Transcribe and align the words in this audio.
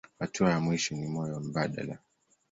Hatua 0.19 0.49
ya 0.49 0.59
mwisho 0.59 0.95
ni 0.95 1.07
moyo 1.07 1.39
mbadala. 1.39 1.97